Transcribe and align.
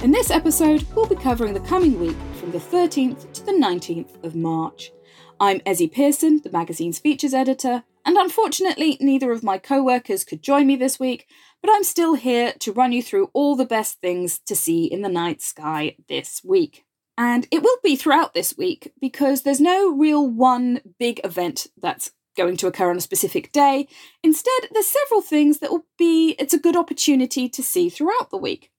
In 0.00 0.12
this 0.12 0.30
episode, 0.30 0.86
we'll 0.94 1.08
be 1.08 1.16
covering 1.16 1.54
the 1.54 1.60
coming 1.60 1.98
week 1.98 2.16
from 2.34 2.52
the 2.52 2.58
13th 2.58 3.32
to 3.32 3.44
the 3.44 3.50
19th 3.50 4.22
of 4.22 4.36
March. 4.36 4.92
I'm 5.40 5.58
Ezzy 5.60 5.90
Pearson, 5.90 6.40
the 6.44 6.52
magazine's 6.52 7.00
features 7.00 7.34
editor, 7.34 7.82
and 8.06 8.16
unfortunately, 8.16 8.96
neither 9.00 9.32
of 9.32 9.42
my 9.42 9.58
co 9.58 9.82
workers 9.82 10.22
could 10.22 10.40
join 10.40 10.68
me 10.68 10.76
this 10.76 11.00
week, 11.00 11.26
but 11.60 11.72
I'm 11.74 11.82
still 11.82 12.14
here 12.14 12.54
to 12.60 12.72
run 12.72 12.92
you 12.92 13.02
through 13.02 13.30
all 13.32 13.56
the 13.56 13.64
best 13.64 14.00
things 14.00 14.38
to 14.46 14.54
see 14.54 14.84
in 14.84 15.02
the 15.02 15.08
night 15.08 15.42
sky 15.42 15.96
this 16.08 16.42
week. 16.44 16.84
And 17.18 17.48
it 17.50 17.64
will 17.64 17.78
be 17.82 17.96
throughout 17.96 18.34
this 18.34 18.56
week 18.56 18.92
because 19.00 19.42
there's 19.42 19.60
no 19.60 19.92
real 19.92 20.24
one 20.30 20.80
big 21.00 21.20
event 21.24 21.66
that's 21.76 22.12
going 22.36 22.56
to 22.58 22.68
occur 22.68 22.90
on 22.90 22.98
a 22.98 23.00
specific 23.00 23.50
day. 23.50 23.88
Instead, 24.22 24.68
there's 24.70 24.86
several 24.86 25.22
things 25.22 25.58
that 25.58 25.72
will 25.72 25.86
be, 25.98 26.36
it's 26.38 26.54
a 26.54 26.58
good 26.58 26.76
opportunity 26.76 27.48
to 27.48 27.64
see 27.64 27.88
throughout 27.88 28.30
the 28.30 28.36
week. 28.36 28.70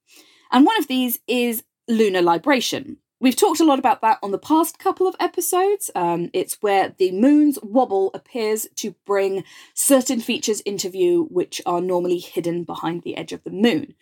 And 0.52 0.66
one 0.66 0.78
of 0.78 0.88
these 0.88 1.20
is 1.28 1.64
lunar 1.88 2.22
libration. 2.22 2.98
We've 3.22 3.36
talked 3.36 3.60
a 3.60 3.66
lot 3.66 3.80
about 3.80 4.02
that 4.02 4.20
on 4.24 4.32
the 4.32 4.38
past 4.38 4.80
couple 4.80 5.06
of 5.06 5.16
episodes. 5.20 5.92
Um, 5.94 6.30
it's 6.32 6.58
where 6.62 6.96
the 6.98 7.12
moon's 7.12 7.60
wobble 7.62 8.12
appears 8.14 8.66
to 8.76 8.96
bring 9.06 9.44
certain 9.74 10.22
features 10.22 10.62
into 10.62 10.90
view 10.90 11.28
which 11.30 11.62
are 11.66 11.82
normally 11.82 12.20
hidden 12.20 12.64
behind 12.64 13.04
the 13.04 13.18
edge 13.18 13.34
of 13.34 13.44
the 13.44 13.52
moon. 13.52 13.94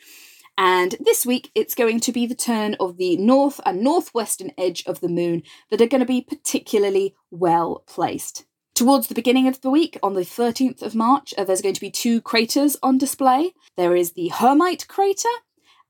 And 0.56 0.96
this 1.00 1.25
week, 1.25 1.52
it's 1.56 1.75
going 1.75 2.00
to 2.02 2.12
be 2.12 2.25
the 2.25 2.36
turn 2.36 2.75
of 2.80 2.97
the 2.97 3.18
north 3.18 3.59
and 3.66 3.81
northwestern 3.81 4.52
edge 4.57 4.84
of 4.86 5.02
the 5.02 5.07
moon 5.07 5.44
that 5.69 5.81
are 5.81 5.88
going 5.88 6.00
to 6.00 6.06
be 6.06 6.22
particularly 6.22 7.16
well 7.31 7.84
placed. 7.88 8.46
Towards 8.74 9.07
the 9.07 9.16
beginning 9.16 9.47
of 9.47 9.62
the 9.62 9.72
week, 9.72 9.97
on 10.03 10.13
the 10.13 10.22
13th 10.22 10.84
of 10.84 10.94
March, 10.94 11.34
uh, 11.36 11.44
there's 11.44 11.63
going 11.63 11.74
to 11.74 11.81
be 11.81 11.90
two 11.90 12.22
craters 12.22 12.78
on 12.84 13.00
display. 13.00 13.53
There 13.75 13.96
is 13.96 14.13
the 14.13 14.28
Hermite 14.28 14.88
crater 14.88 15.30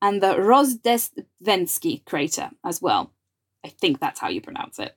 and 0.00 0.22
the 0.22 0.34
Rozhdestvenskiy 0.34 2.04
crater 2.04 2.50
as 2.64 2.80
well. 2.80 3.12
I 3.64 3.68
think 3.68 4.00
that's 4.00 4.20
how 4.20 4.28
you 4.28 4.40
pronounce 4.40 4.78
it. 4.78 4.96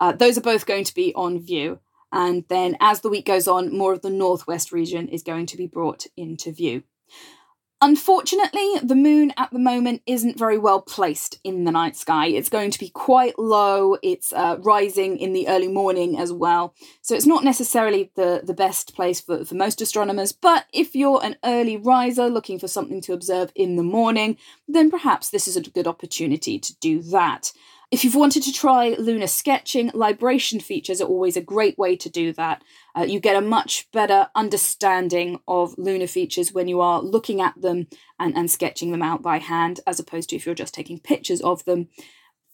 Uh, 0.00 0.12
those 0.12 0.36
are 0.36 0.42
both 0.42 0.66
going 0.66 0.84
to 0.84 0.94
be 0.94 1.14
on 1.14 1.38
view. 1.40 1.78
And 2.12 2.44
then 2.48 2.76
as 2.80 3.00
the 3.00 3.08
week 3.08 3.26
goes 3.26 3.46
on, 3.46 3.76
more 3.76 3.92
of 3.92 4.02
the 4.02 4.10
northwest 4.10 4.72
region 4.72 5.08
is 5.08 5.22
going 5.22 5.46
to 5.46 5.56
be 5.56 5.66
brought 5.66 6.06
into 6.16 6.50
view. 6.52 6.82
Unfortunately, 7.82 8.74
the 8.82 8.94
moon 8.94 9.32
at 9.38 9.50
the 9.52 9.58
moment 9.58 10.02
isn't 10.04 10.38
very 10.38 10.58
well 10.58 10.82
placed 10.82 11.38
in 11.42 11.64
the 11.64 11.70
night 11.70 11.96
sky. 11.96 12.26
It's 12.26 12.50
going 12.50 12.70
to 12.70 12.78
be 12.78 12.90
quite 12.90 13.38
low. 13.38 13.96
It's 14.02 14.34
uh, 14.34 14.58
rising 14.60 15.16
in 15.16 15.32
the 15.32 15.48
early 15.48 15.68
morning 15.68 16.18
as 16.18 16.30
well. 16.30 16.74
So 17.00 17.14
it's 17.14 17.24
not 17.24 17.42
necessarily 17.42 18.10
the, 18.16 18.42
the 18.44 18.52
best 18.52 18.94
place 18.94 19.22
for, 19.22 19.46
for 19.46 19.54
most 19.54 19.80
astronomers. 19.80 20.30
But 20.30 20.66
if 20.74 20.94
you're 20.94 21.24
an 21.24 21.36
early 21.42 21.78
riser 21.78 22.28
looking 22.28 22.58
for 22.58 22.68
something 22.68 23.00
to 23.00 23.14
observe 23.14 23.50
in 23.54 23.76
the 23.76 23.82
morning, 23.82 24.36
then 24.68 24.90
perhaps 24.90 25.30
this 25.30 25.48
is 25.48 25.56
a 25.56 25.62
good 25.62 25.86
opportunity 25.86 26.58
to 26.58 26.76
do 26.80 27.00
that. 27.00 27.50
If 27.90 28.04
you've 28.04 28.14
wanted 28.14 28.44
to 28.44 28.52
try 28.52 28.94
lunar 28.98 29.26
sketching, 29.26 29.90
libration 29.94 30.60
features 30.60 31.00
are 31.00 31.08
always 31.08 31.36
a 31.36 31.42
great 31.42 31.76
way 31.76 31.96
to 31.96 32.08
do 32.08 32.32
that. 32.34 32.62
Uh, 32.96 33.02
you 33.02 33.18
get 33.18 33.34
a 33.34 33.40
much 33.40 33.90
better 33.90 34.28
understanding 34.36 35.40
of 35.48 35.74
lunar 35.76 36.06
features 36.06 36.52
when 36.52 36.68
you 36.68 36.80
are 36.80 37.02
looking 37.02 37.40
at 37.40 37.60
them 37.60 37.88
and, 38.20 38.36
and 38.36 38.48
sketching 38.48 38.92
them 38.92 39.02
out 39.02 39.22
by 39.22 39.38
hand, 39.38 39.80
as 39.88 39.98
opposed 39.98 40.28
to 40.28 40.36
if 40.36 40.46
you're 40.46 40.54
just 40.54 40.72
taking 40.72 41.00
pictures 41.00 41.40
of 41.40 41.64
them. 41.64 41.88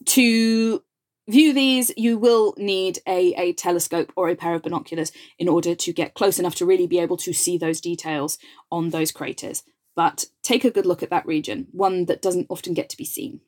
To 0.06 0.82
view 1.28 1.52
these, 1.52 1.92
you 1.98 2.16
will 2.16 2.54
need 2.56 3.00
a, 3.06 3.34
a 3.34 3.52
telescope 3.52 4.14
or 4.16 4.30
a 4.30 4.36
pair 4.36 4.54
of 4.54 4.62
binoculars 4.62 5.12
in 5.38 5.48
order 5.48 5.74
to 5.74 5.92
get 5.92 6.14
close 6.14 6.38
enough 6.38 6.54
to 6.54 6.66
really 6.66 6.86
be 6.86 6.98
able 6.98 7.18
to 7.18 7.34
see 7.34 7.58
those 7.58 7.82
details 7.82 8.38
on 8.72 8.88
those 8.88 9.12
craters. 9.12 9.64
But 9.94 10.26
take 10.42 10.64
a 10.64 10.70
good 10.70 10.86
look 10.86 11.02
at 11.02 11.10
that 11.10 11.26
region, 11.26 11.66
one 11.72 12.06
that 12.06 12.22
doesn't 12.22 12.46
often 12.48 12.72
get 12.72 12.88
to 12.88 12.96
be 12.96 13.04
seen. 13.04 13.40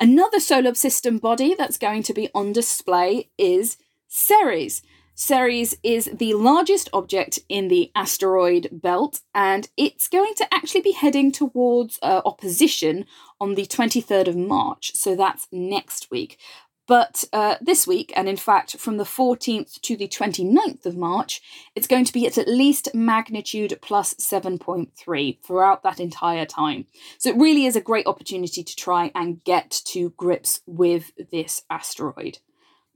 Another 0.00 0.40
solar 0.40 0.74
system 0.74 1.18
body 1.18 1.54
that's 1.54 1.78
going 1.78 2.02
to 2.04 2.14
be 2.14 2.28
on 2.34 2.52
display 2.52 3.30
is 3.38 3.76
Ceres. 4.08 4.82
Ceres 5.16 5.76
is 5.84 6.10
the 6.12 6.34
largest 6.34 6.88
object 6.92 7.38
in 7.48 7.68
the 7.68 7.92
asteroid 7.94 8.68
belt, 8.72 9.20
and 9.32 9.68
it's 9.76 10.08
going 10.08 10.34
to 10.36 10.52
actually 10.52 10.80
be 10.80 10.90
heading 10.92 11.30
towards 11.30 12.00
uh, 12.02 12.20
opposition 12.24 13.06
on 13.40 13.54
the 13.54 13.64
23rd 13.64 14.26
of 14.28 14.36
March, 14.36 14.92
so 14.94 15.14
that's 15.14 15.46
next 15.52 16.10
week. 16.10 16.38
But 16.86 17.24
uh, 17.32 17.56
this 17.60 17.86
week, 17.86 18.12
and 18.14 18.28
in 18.28 18.36
fact 18.36 18.78
from 18.78 18.98
the 18.98 19.04
14th 19.04 19.80
to 19.80 19.96
the 19.96 20.06
29th 20.06 20.84
of 20.84 20.96
March, 20.96 21.40
it's 21.74 21.86
going 21.86 22.04
to 22.04 22.12
be 22.12 22.26
at 22.26 22.36
at 22.36 22.48
least 22.48 22.94
magnitude 22.94 23.78
plus 23.80 24.14
7.3 24.14 25.42
throughout 25.42 25.82
that 25.82 26.00
entire 26.00 26.44
time. 26.44 26.86
So 27.18 27.30
it 27.30 27.36
really 27.36 27.64
is 27.64 27.76
a 27.76 27.80
great 27.80 28.06
opportunity 28.06 28.62
to 28.62 28.76
try 28.76 29.10
and 29.14 29.42
get 29.44 29.70
to 29.86 30.10
grips 30.10 30.60
with 30.66 31.12
this 31.30 31.62
asteroid. 31.70 32.38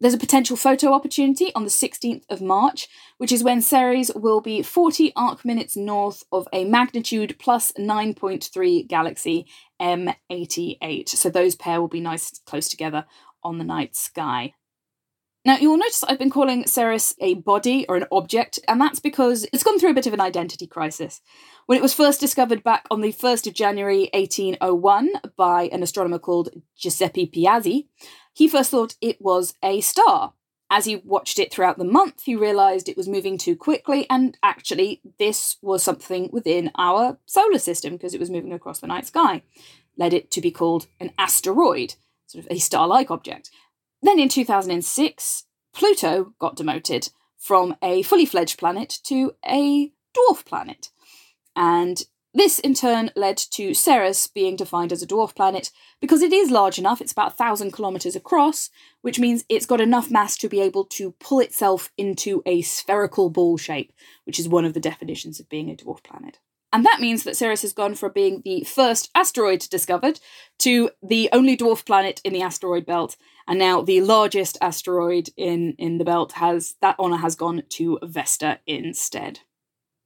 There's 0.00 0.15
a 0.15 0.19
potential 0.19 0.56
photo 0.56 0.93
opportunity 0.93 1.53
on 1.56 1.65
the 1.65 1.71
16th 1.71 2.22
of 2.31 2.41
March, 2.41 2.88
which 3.16 3.33
is 3.33 3.42
when 3.42 3.60
Ceres 3.60 4.12
will 4.15 4.41
be 4.41 4.62
40 4.62 5.12
arc 5.16 5.45
minutes 5.45 5.77
north 5.77 6.22
of 6.30 6.47
a 6.53 6.65
magnitude 6.65 7.36
plus 7.41 7.72
9.3 7.72 8.86
galaxy 8.86 9.47
M88. 9.80 11.09
So 11.09 11.30
those 11.30 11.57
pair 11.57 11.80
will 11.80 11.89
be 11.89 12.01
nice 12.01 12.39
close 12.47 12.68
together 12.68 13.07
on 13.42 13.58
the 13.58 13.64
night 13.64 13.96
sky. 13.96 14.54
Now, 15.44 15.56
you 15.56 15.70
will 15.70 15.78
notice 15.78 16.04
I've 16.04 16.18
been 16.18 16.30
calling 16.30 16.66
Ceres 16.66 17.14
a 17.20 17.34
body 17.34 17.86
or 17.88 17.96
an 17.96 18.04
object, 18.12 18.58
and 18.68 18.80
that's 18.80 19.00
because 19.00 19.46
it's 19.52 19.62
gone 19.62 19.78
through 19.78 19.92
a 19.92 19.94
bit 19.94 20.06
of 20.06 20.12
an 20.12 20.20
identity 20.20 20.66
crisis. 20.66 21.22
When 21.66 21.78
it 21.78 21.82
was 21.82 21.94
first 21.94 22.20
discovered 22.20 22.62
back 22.62 22.86
on 22.90 23.00
the 23.00 23.12
1st 23.12 23.46
of 23.46 23.54
January 23.54 24.10
1801 24.12 25.12
by 25.36 25.68
an 25.72 25.82
astronomer 25.82 26.18
called 26.18 26.50
Giuseppe 26.76 27.26
Piazzi, 27.26 27.86
he 28.34 28.48
first 28.48 28.70
thought 28.70 28.96
it 29.00 29.22
was 29.22 29.54
a 29.62 29.80
star. 29.80 30.34
As 30.70 30.84
he 30.84 30.96
watched 30.96 31.38
it 31.38 31.50
throughout 31.50 31.78
the 31.78 31.84
month, 31.84 32.24
he 32.24 32.36
realised 32.36 32.88
it 32.88 32.96
was 32.96 33.08
moving 33.08 33.38
too 33.38 33.56
quickly, 33.56 34.06
and 34.10 34.36
actually, 34.42 35.00
this 35.18 35.56
was 35.62 35.82
something 35.82 36.28
within 36.30 36.70
our 36.76 37.18
solar 37.24 37.58
system 37.58 37.94
because 37.94 38.12
it 38.12 38.20
was 38.20 38.30
moving 38.30 38.52
across 38.52 38.80
the 38.80 38.86
night 38.86 39.06
sky. 39.06 39.42
Led 39.96 40.12
it 40.12 40.30
to 40.32 40.42
be 40.42 40.50
called 40.50 40.88
an 41.00 41.12
asteroid 41.16 41.94
sort 42.28 42.45
of 42.45 42.51
a 42.51 42.59
star 42.59 42.86
like 42.86 43.10
object. 43.10 43.51
Then 44.03 44.19
in 44.21 44.28
2006, 44.28 45.45
Pluto 45.75 46.34
got 46.39 46.57
demoted 46.57 47.10
from 47.36 47.77
a 47.83 48.03
fully 48.03 48.27
fledged 48.27 48.59
planet 48.59 48.98
to 49.04 49.33
a 49.45 49.92
dwarf 50.16 50.45
planet. 50.45 50.91
And 51.57 52.03
this 52.34 52.59
in 52.59 52.75
turn 52.75 53.10
led 53.16 53.36
to 53.36 53.75
Ceres 53.75 54.27
being 54.27 54.54
defined 54.54 54.92
as 54.92 55.03
a 55.03 55.07
dwarf 55.07 55.34
planet 55.34 55.71
because 56.01 56.22
it 56.22 56.33
is 56.33 56.51
large 56.51 56.78
enough, 56.78 57.01
it's 57.01 57.13
about 57.13 57.39
1,000 57.39 57.72
kilometres 57.72 58.15
across, 58.15 58.71
which 59.01 59.19
means 59.19 59.45
it's 59.48 59.66
got 59.66 59.81
enough 59.81 60.10
mass 60.10 60.36
to 60.39 60.48
be 60.48 60.60
able 60.60 60.84
to 60.84 61.13
pull 61.19 61.41
itself 61.41 61.91
into 61.97 62.42
a 62.45 62.63
spherical 62.63 63.31
ball 63.31 63.57
shape, 63.57 63.92
which 64.24 64.39
is 64.39 64.48
one 64.48 64.65
of 64.65 64.74
the 64.74 64.81
definitions 64.81 65.41
of 65.41 65.48
being 65.48 65.71
a 65.71 65.74
dwarf 65.74 66.03
planet. 66.03 66.39
And 66.72 66.84
that 66.84 67.00
means 67.00 67.24
that 67.24 67.36
Ceres 67.36 67.62
has 67.62 67.72
gone 67.72 67.94
from 67.94 68.12
being 68.12 68.42
the 68.44 68.62
first 68.65 69.10
asteroid 69.15 69.60
discovered 69.70 70.20
to 70.59 70.91
the 71.03 71.30
only 71.32 71.56
dwarf 71.56 71.86
planet 71.86 72.20
in 72.24 72.32
the 72.32 72.42
asteroid 72.42 72.84
belt. 72.84 73.16
And 73.47 73.59
now 73.59 73.80
the 73.80 74.03
largest 74.03 74.59
asteroid 74.60 75.30
in, 75.36 75.72
in 75.78 75.97
the 75.97 76.04
belt 76.04 76.32
has 76.32 76.74
that 76.82 76.98
honour 76.98 77.16
has 77.18 77.34
gone 77.34 77.62
to 77.70 77.98
Vesta 78.03 78.60
instead. 78.66 79.41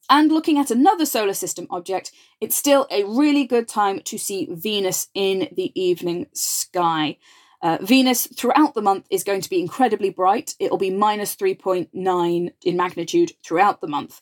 And 0.09 0.31
looking 0.31 0.59
at 0.59 0.71
another 0.71 1.07
solar 1.07 1.35
system 1.35 1.67
object, 1.71 2.13
it's 2.41 2.57
still 2.57 2.87
a 2.91 3.05
really 3.05 3.45
good 3.45 3.67
time 3.67 4.01
to 4.01 4.19
see 4.19 4.49
Venus 4.51 5.09
in 5.15 5.49
the 5.57 5.73
evening 5.81 6.27
sky. 6.33 7.19
Uh, 7.63 7.79
Venus 7.81 8.27
throughout 8.27 8.75
the 8.75 8.83
month 8.83 9.07
is 9.11 9.25
going 9.25 9.41
to 9.41 9.51
be 9.51 9.61
incredibly 9.61 10.11
bright. 10.11 10.55
It'll 10.59 10.79
be 10.79 10.91
minus 10.91 11.35
3.9 11.37 12.53
in 12.65 12.77
magnitude 12.77 13.33
throughout 13.45 13.81
the 13.81 13.89
month. 13.89 14.21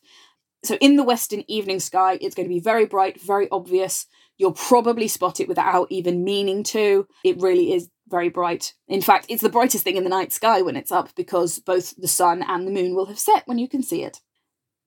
So 0.62 0.76
in 0.76 0.96
the 0.96 1.04
western 1.04 1.44
evening 1.48 1.80
sky, 1.80 2.18
it's 2.20 2.34
going 2.34 2.48
to 2.48 2.54
be 2.54 2.60
very 2.60 2.86
bright, 2.86 3.20
very 3.20 3.48
obvious. 3.50 4.06
You'll 4.36 4.52
probably 4.52 5.08
spot 5.08 5.40
it 5.40 5.48
without 5.48 5.86
even 5.90 6.24
meaning 6.24 6.62
to. 6.64 7.06
It 7.24 7.40
really 7.40 7.72
is 7.72 7.88
very 8.08 8.28
bright. 8.28 8.74
In 8.88 9.00
fact, 9.00 9.26
it's 9.28 9.42
the 9.42 9.48
brightest 9.48 9.84
thing 9.84 9.96
in 9.96 10.04
the 10.04 10.10
night 10.10 10.32
sky 10.32 10.62
when 10.62 10.76
it's 10.76 10.92
up 10.92 11.14
because 11.14 11.58
both 11.60 11.94
the 11.96 12.08
sun 12.08 12.42
and 12.42 12.66
the 12.66 12.72
moon 12.72 12.94
will 12.94 13.06
have 13.06 13.18
set 13.18 13.46
when 13.46 13.58
you 13.58 13.68
can 13.68 13.82
see 13.82 14.02
it. 14.02 14.20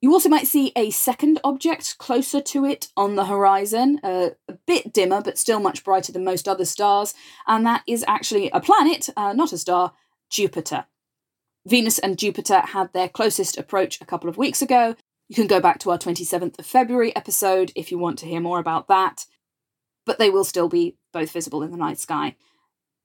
You 0.01 0.11
also 0.11 0.27
might 0.27 0.47
see 0.47 0.73
a 0.75 0.89
second 0.89 1.39
object 1.45 1.97
closer 1.97 2.41
to 2.41 2.65
it 2.65 2.89
on 2.97 3.15
the 3.15 3.25
horizon, 3.25 4.01
uh, 4.03 4.31
a 4.49 4.53
bit 4.67 4.91
dimmer 4.91 5.21
but 5.21 5.37
still 5.37 5.61
much 5.61 5.85
brighter 5.85 6.11
than 6.11 6.25
most 6.25 6.45
other 6.45 6.65
stars, 6.65 7.13
and 7.47 7.65
that 7.65 7.83
is 7.87 8.03
actually 8.05 8.49
a 8.49 8.59
planet, 8.59 9.07
uh, 9.15 9.31
not 9.31 9.53
a 9.53 9.57
star, 9.57 9.93
Jupiter. 10.29 10.87
Venus 11.65 11.99
and 11.99 12.19
Jupiter 12.19 12.59
had 12.59 12.91
their 12.91 13.07
closest 13.07 13.57
approach 13.57 14.01
a 14.01 14.05
couple 14.05 14.29
of 14.29 14.35
weeks 14.35 14.61
ago, 14.61 14.97
you 15.29 15.35
can 15.35 15.47
go 15.47 15.59
back 15.59 15.79
to 15.79 15.91
our 15.91 15.97
27th 15.97 16.59
of 16.59 16.65
February 16.65 17.15
episode 17.15 17.71
if 17.75 17.91
you 17.91 17.97
want 17.97 18.19
to 18.19 18.25
hear 18.25 18.39
more 18.39 18.59
about 18.59 18.87
that, 18.87 19.25
but 20.05 20.19
they 20.19 20.29
will 20.29 20.43
still 20.43 20.69
be 20.69 20.97
both 21.11 21.31
visible 21.31 21.63
in 21.63 21.71
the 21.71 21.77
night 21.77 21.99
sky. 21.99 22.35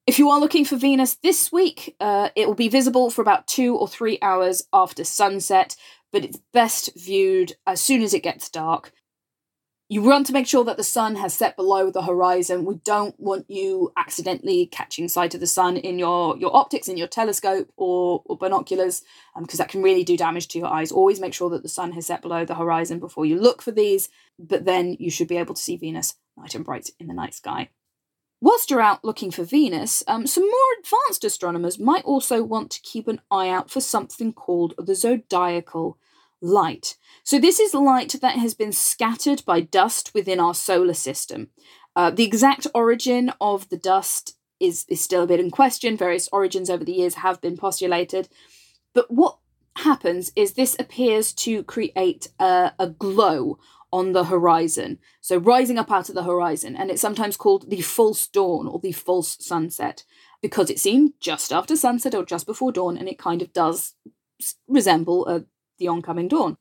If 0.06 0.18
you 0.18 0.30
are 0.30 0.40
looking 0.40 0.64
for 0.64 0.76
Venus 0.76 1.16
this 1.22 1.52
week, 1.52 1.94
uh, 2.00 2.30
it 2.34 2.46
will 2.46 2.54
be 2.54 2.68
visible 2.68 3.10
for 3.10 3.20
about 3.20 3.46
two 3.46 3.76
or 3.76 3.86
three 3.86 4.18
hours 4.22 4.62
after 4.72 5.04
sunset, 5.04 5.76
but 6.12 6.24
it's 6.24 6.40
best 6.52 6.90
viewed 6.96 7.52
as 7.66 7.80
soon 7.80 8.02
as 8.02 8.14
it 8.14 8.22
gets 8.22 8.48
dark 8.48 8.92
you 9.90 10.02
want 10.02 10.26
to 10.26 10.34
make 10.34 10.46
sure 10.46 10.64
that 10.64 10.76
the 10.76 10.84
sun 10.84 11.16
has 11.16 11.32
set 11.32 11.56
below 11.56 11.90
the 11.90 12.02
horizon. 12.02 12.66
We 12.66 12.74
don't 12.76 13.18
want 13.18 13.50
you 13.50 13.90
accidentally 13.96 14.66
catching 14.66 15.08
sight 15.08 15.34
of 15.34 15.40
the 15.40 15.46
sun 15.46 15.78
in 15.78 15.98
your, 15.98 16.36
your 16.36 16.54
optics, 16.54 16.88
in 16.88 16.98
your 16.98 17.06
telescope 17.06 17.72
or, 17.76 18.22
or 18.26 18.36
binoculars, 18.36 19.02
because 19.38 19.58
um, 19.58 19.64
that 19.64 19.70
can 19.70 19.82
really 19.82 20.04
do 20.04 20.16
damage 20.16 20.48
to 20.48 20.58
your 20.58 20.68
eyes. 20.68 20.92
Always 20.92 21.20
make 21.20 21.32
sure 21.32 21.48
that 21.50 21.62
the 21.62 21.70
sun 21.70 21.92
has 21.92 22.04
set 22.04 22.20
below 22.20 22.44
the 22.44 22.54
horizon 22.54 22.98
before 22.98 23.24
you 23.24 23.40
look 23.40 23.62
for 23.62 23.70
these, 23.70 24.10
but 24.38 24.66
then 24.66 24.94
you 24.98 25.10
should 25.10 25.28
be 25.28 25.38
able 25.38 25.54
to 25.54 25.62
see 25.62 25.76
Venus 25.76 26.16
night 26.36 26.54
and 26.54 26.66
bright 26.66 26.90
in 27.00 27.06
the 27.06 27.14
night 27.14 27.34
sky. 27.34 27.70
Whilst 28.42 28.70
you're 28.70 28.82
out 28.82 29.04
looking 29.04 29.30
for 29.30 29.42
Venus, 29.42 30.04
um, 30.06 30.26
some 30.26 30.44
more 30.44 30.78
advanced 30.80 31.24
astronomers 31.24 31.78
might 31.78 32.04
also 32.04 32.42
want 32.42 32.70
to 32.72 32.82
keep 32.82 33.08
an 33.08 33.20
eye 33.30 33.48
out 33.48 33.70
for 33.70 33.80
something 33.80 34.34
called 34.34 34.74
the 34.78 34.94
zodiacal 34.94 35.98
light. 36.40 36.96
So, 37.24 37.38
this 37.38 37.60
is 37.60 37.74
light 37.74 38.14
that 38.20 38.36
has 38.36 38.54
been 38.54 38.72
scattered 38.72 39.44
by 39.44 39.60
dust 39.60 40.12
within 40.14 40.40
our 40.40 40.54
solar 40.54 40.94
system. 40.94 41.48
Uh, 41.96 42.10
the 42.10 42.24
exact 42.24 42.66
origin 42.74 43.32
of 43.40 43.68
the 43.68 43.76
dust 43.76 44.36
is, 44.60 44.84
is 44.88 45.00
still 45.00 45.24
a 45.24 45.26
bit 45.26 45.40
in 45.40 45.50
question. 45.50 45.96
Various 45.96 46.28
origins 46.32 46.70
over 46.70 46.84
the 46.84 46.92
years 46.92 47.14
have 47.14 47.40
been 47.40 47.56
postulated. 47.56 48.28
But 48.94 49.10
what 49.10 49.38
happens 49.76 50.32
is 50.34 50.52
this 50.52 50.76
appears 50.78 51.32
to 51.32 51.62
create 51.64 52.28
a, 52.38 52.72
a 52.78 52.88
glow 52.88 53.58
on 53.92 54.12
the 54.12 54.24
horizon. 54.24 54.98
So, 55.20 55.38
rising 55.38 55.78
up 55.78 55.90
out 55.90 56.08
of 56.08 56.14
the 56.14 56.24
horizon. 56.24 56.76
And 56.76 56.90
it's 56.90 57.02
sometimes 57.02 57.36
called 57.36 57.70
the 57.70 57.80
false 57.80 58.26
dawn 58.26 58.66
or 58.66 58.78
the 58.78 58.92
false 58.92 59.36
sunset 59.40 60.04
because 60.40 60.70
it 60.70 60.78
seen 60.78 61.14
just 61.20 61.52
after 61.52 61.76
sunset 61.76 62.14
or 62.14 62.24
just 62.24 62.46
before 62.46 62.72
dawn 62.72 62.96
and 62.96 63.08
it 63.08 63.18
kind 63.18 63.42
of 63.42 63.52
does 63.52 63.94
resemble 64.68 65.26
a 65.26 65.44
the 65.78 65.88
oncoming 65.88 66.28
dawn. 66.28 66.56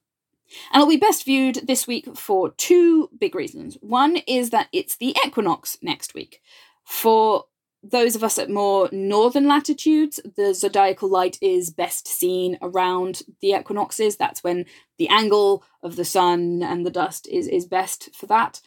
And 0.72 0.82
it'll 0.82 0.90
be 0.90 0.98
best 0.98 1.26
viewed 1.26 1.68
this 1.68 1.88
week 1.88 2.16
for 2.16 2.52
two 2.52 3.10
big 3.18 3.36
reasons. 3.36 3.78
One 3.82 4.18
is 4.28 4.50
that 4.52 4.70
it's 4.72 4.96
the 4.96 5.16
equinox 5.26 5.78
next 5.82 6.14
week. 6.14 6.42
For 6.86 7.46
those 7.84 8.16
of 8.16 8.24
us 8.24 8.38
at 8.38 8.50
more 8.50 8.90
northern 8.92 9.48
latitudes, 9.48 10.20
the 10.36 10.54
zodiacal 10.54 11.10
light 11.10 11.38
is 11.42 11.70
best 11.70 12.08
seen 12.08 12.58
around 12.62 13.22
the 13.42 13.52
equinoxes. 13.52 14.18
That's 14.18 14.44
when 14.44 14.66
the 14.98 15.10
angle 15.10 15.64
of 15.84 15.96
the 15.96 16.06
sun 16.06 16.64
and 16.64 16.86
the 16.86 16.92
dust 16.92 17.28
is, 17.28 17.48
is 17.48 17.66
best 17.66 18.16
for 18.16 18.26
that. 18.28 18.62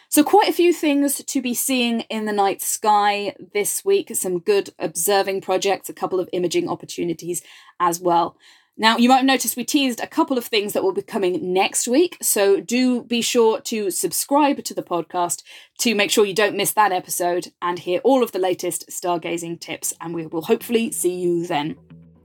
So, 0.10 0.24
quite 0.24 0.48
a 0.48 0.54
few 0.54 0.72
things 0.72 1.22
to 1.24 1.42
be 1.42 1.54
seeing 1.54 2.02
in 2.02 2.26
the 2.26 2.32
night 2.32 2.62
sky 2.62 3.36
this 3.54 3.84
week. 3.84 4.16
Some 4.16 4.40
good 4.40 4.70
observing 4.80 5.42
projects, 5.42 5.90
a 5.90 5.94
couple 5.94 6.20
of 6.20 6.30
imaging 6.32 6.70
opportunities 6.70 7.42
as 7.80 8.00
well. 8.00 8.38
Now, 8.78 8.96
you 8.98 9.10
might 9.10 9.18
have 9.18 9.26
noticed 9.26 9.58
we 9.58 9.66
teased 9.66 10.00
a 10.00 10.08
couple 10.08 10.38
of 10.38 10.46
things 10.46 10.74
that 10.74 10.84
will 10.84 10.94
be 10.94 11.02
coming 11.02 11.52
next 11.52 11.88
week. 11.88 12.18
So, 12.22 12.62
do 12.62 13.04
be 13.04 13.22
sure 13.22 13.60
to 13.62 13.92
subscribe 13.92 14.64
to 14.64 14.74
the 14.74 14.84
podcast 14.84 15.44
to 15.80 15.94
make 15.94 16.10
sure 16.10 16.26
you 16.26 16.34
don't 16.34 16.56
miss 16.56 16.72
that 16.74 16.94
episode 16.94 17.52
and 17.62 17.80
hear 17.80 18.00
all 18.06 18.24
of 18.24 18.32
the 18.32 18.40
latest 18.40 18.90
stargazing 18.90 19.60
tips. 19.60 19.94
And 20.00 20.14
we 20.14 20.26
will 20.26 20.44
hopefully 20.44 20.92
see 20.92 21.16
you 21.16 21.46
then. 21.46 21.76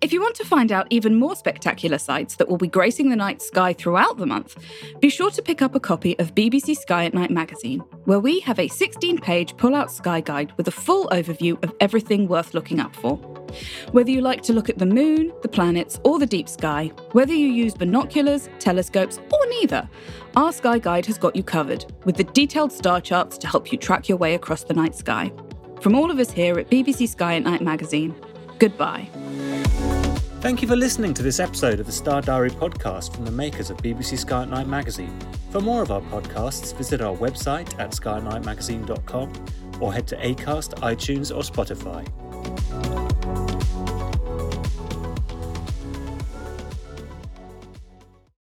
If 0.02 0.12
you 0.12 0.20
want 0.20 0.34
to 0.34 0.44
find 0.44 0.72
out 0.72 0.88
even 0.90 1.14
more 1.14 1.36
spectacular 1.36 1.96
sights 1.96 2.34
that 2.34 2.48
will 2.48 2.56
be 2.56 2.66
gracing 2.66 3.08
the 3.08 3.14
night 3.14 3.40
sky 3.40 3.72
throughout 3.72 4.16
the 4.16 4.26
month, 4.26 4.56
be 4.98 5.08
sure 5.08 5.30
to 5.30 5.40
pick 5.40 5.62
up 5.62 5.76
a 5.76 5.80
copy 5.80 6.18
of 6.18 6.34
BBC 6.34 6.76
Sky 6.76 7.04
at 7.04 7.14
Night 7.14 7.30
magazine, 7.30 7.78
where 8.06 8.18
we 8.18 8.40
have 8.40 8.58
a 8.58 8.66
16 8.66 9.18
page 9.18 9.56
pull 9.56 9.76
out 9.76 9.92
sky 9.92 10.20
guide 10.20 10.52
with 10.56 10.66
a 10.66 10.72
full 10.72 11.06
overview 11.10 11.62
of 11.62 11.72
everything 11.78 12.26
worth 12.26 12.52
looking 12.52 12.80
up 12.80 12.96
for. 12.96 13.14
Whether 13.92 14.10
you 14.10 14.22
like 14.22 14.42
to 14.42 14.52
look 14.52 14.68
at 14.68 14.78
the 14.78 14.86
moon, 14.86 15.32
the 15.42 15.48
planets, 15.48 16.00
or 16.02 16.18
the 16.18 16.26
deep 16.26 16.48
sky, 16.48 16.88
whether 17.12 17.32
you 17.32 17.46
use 17.46 17.74
binoculars, 17.74 18.48
telescopes, 18.58 19.20
or 19.32 19.46
neither, 19.50 19.88
our 20.34 20.52
Sky 20.52 20.80
Guide 20.80 21.06
has 21.06 21.16
got 21.16 21.36
you 21.36 21.44
covered, 21.44 21.84
with 22.04 22.16
the 22.16 22.24
detailed 22.24 22.72
star 22.72 23.00
charts 23.00 23.38
to 23.38 23.46
help 23.46 23.70
you 23.70 23.78
track 23.78 24.08
your 24.08 24.18
way 24.18 24.34
across 24.34 24.64
the 24.64 24.74
night 24.74 24.96
sky. 24.96 25.30
From 25.80 25.94
all 25.94 26.10
of 26.10 26.18
us 26.18 26.32
here 26.32 26.58
at 26.58 26.70
BBC 26.70 27.08
Sky 27.08 27.36
at 27.36 27.44
Night 27.44 27.62
magazine, 27.62 28.16
goodbye. 28.58 29.08
Thank 30.42 30.60
you 30.60 30.66
for 30.66 30.74
listening 30.74 31.14
to 31.14 31.22
this 31.22 31.38
episode 31.38 31.78
of 31.78 31.86
the 31.86 31.92
Star 31.92 32.20
Diary 32.20 32.50
podcast 32.50 33.14
from 33.14 33.24
the 33.24 33.30
makers 33.30 33.70
of 33.70 33.76
BBC 33.76 34.18
Sky 34.18 34.42
at 34.42 34.48
Night 34.48 34.66
magazine. 34.66 35.16
For 35.50 35.60
more 35.60 35.82
of 35.82 35.92
our 35.92 36.00
podcasts, 36.00 36.76
visit 36.76 37.00
our 37.00 37.14
website 37.16 37.78
at 37.78 37.92
skynightmagazine.com 37.92 39.32
or 39.80 39.92
head 39.92 40.08
to 40.08 40.16
Acast, 40.16 40.74
iTunes, 40.80 41.30
or 41.30 41.42
Spotify. 41.42 42.04